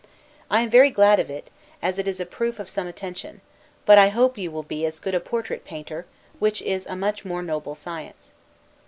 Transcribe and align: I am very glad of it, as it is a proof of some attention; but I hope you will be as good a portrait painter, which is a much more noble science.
I 0.49 0.61
am 0.63 0.69
very 0.71 0.89
glad 0.89 1.19
of 1.19 1.29
it, 1.29 1.51
as 1.79 1.99
it 1.99 2.07
is 2.07 2.19
a 2.19 2.25
proof 2.25 2.57
of 2.57 2.71
some 2.71 2.87
attention; 2.87 3.41
but 3.85 3.99
I 3.99 4.07
hope 4.07 4.35
you 4.35 4.49
will 4.49 4.63
be 4.63 4.83
as 4.83 4.99
good 4.99 5.13
a 5.13 5.19
portrait 5.19 5.63
painter, 5.63 6.07
which 6.39 6.59
is 6.63 6.87
a 6.87 6.95
much 6.95 7.23
more 7.23 7.43
noble 7.43 7.75
science. 7.75 8.33